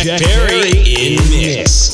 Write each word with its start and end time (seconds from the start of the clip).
Jack 0.00 0.22
Perry 0.22 0.70
in 0.86 1.16
mix. 1.28 1.91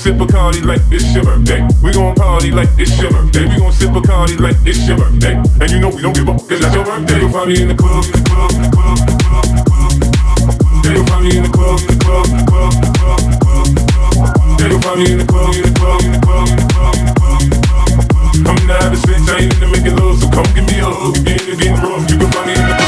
Sip 0.00 0.16
Bacardi 0.16 0.64
like 0.64 0.80
it's 0.90 1.12
your 1.12 1.24
birthday. 1.24 1.60
We 1.82 1.92
gon' 1.92 2.14
party 2.14 2.50
like 2.50 2.70
it's 2.78 2.96
your 2.98 3.10
birthday. 3.12 3.44
We 3.44 3.58
gon' 3.58 3.70
sip 3.70 3.90
Bacardi 3.90 4.40
like 4.40 4.56
it's 4.64 4.88
your 4.88 4.96
birthday. 4.96 5.36
And 5.60 5.70
you 5.70 5.78
know 5.78 5.90
we 5.90 6.00
don't 6.00 6.14
give 6.16 6.26
up, 6.26 6.40
cause 6.48 6.58
that's 6.58 6.74
your 6.74 6.84
birthday. 6.84 7.20
You'll 7.20 7.28
find 7.28 7.52
me 7.52 7.60
in 7.60 7.68
the 7.68 7.74
club, 7.74 8.04
in 8.08 8.12
the 8.12 8.24
club, 8.24 8.50
in 8.56 8.62
the 8.64 8.70
club, 8.72 8.96
in 8.96 9.04
the 9.04 9.20
club, 9.20 9.44
in 9.44 9.60
the 9.60 9.68
in 10.00 10.80
the. 10.80 10.90
You'll 10.96 11.04
find 11.04 11.24
me 11.28 11.36
in 11.36 11.42
the 11.44 11.52
club, 11.52 11.80
in 11.84 11.86
the 11.92 12.00
club, 12.00 12.26
in 12.32 12.40
the 12.40 12.48
club, 12.48 12.72
in 12.72 12.80
the 12.80 12.96
club, 12.96 13.20
in 13.20 13.28
the 13.28 13.44
club, 13.44 13.68
in 13.68 13.76
the. 13.76 14.64
You'll 14.72 14.80
find 14.80 14.98
me 15.00 15.12
in 15.12 15.18
the 15.20 15.28
club, 15.28 15.52
in 15.52 15.68
the 15.68 15.72
club, 15.76 16.00
in 16.00 16.12
the 16.12 16.20
club, 16.24 16.48
in 16.48 16.56
the 16.56 16.72
club, 16.72 16.96
in 16.96 17.04
the 17.04 17.20
club, 17.20 17.36
in 17.36 17.50
the. 17.52 18.48
I'm 18.48 18.56
not 18.64 18.80
having 18.80 19.04
sex, 19.04 19.20
I 19.28 19.44
ain't 19.44 19.52
into 19.52 19.68
making 19.68 19.96
love, 20.00 20.16
so 20.16 20.32
come 20.32 20.48
give 20.56 20.64
me 20.64 20.80
a 20.80 20.88
hug. 20.88 21.12
If 21.28 21.44
you're 21.44 21.60
getting 21.60 21.76
rough, 21.84 22.08
you 22.08 22.16
can 22.16 22.32
find 22.32 22.46
me 22.48 22.56
in 22.56 22.64
the 22.64 22.79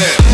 Yeah. 0.00 0.29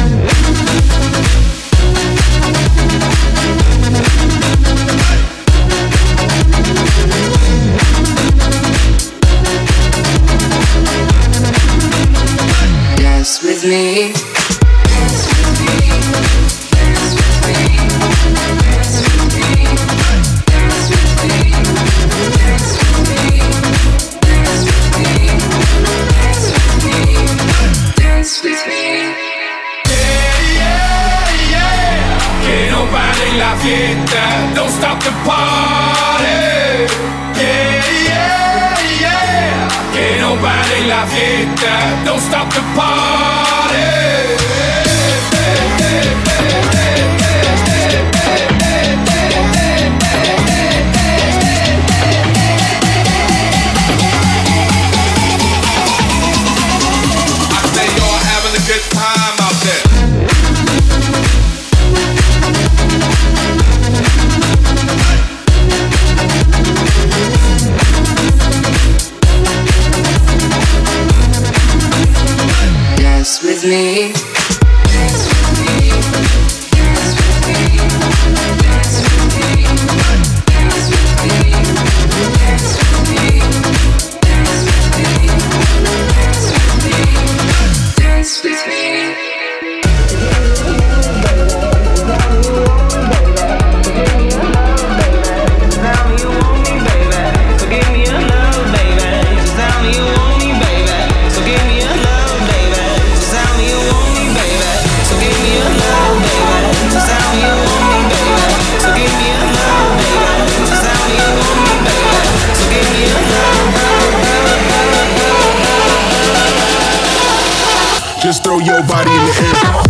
Just 118.27 118.43
throw 118.43 118.59
your 118.59 118.83
body 118.83 119.13
in 119.13 119.25
the 119.25 119.83
air. 119.83 119.86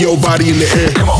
Your 0.00 0.16
body 0.16 0.48
in 0.48 0.58
the 0.58 0.66
air. 0.78 0.92
Come 0.94 1.10
on. 1.10 1.19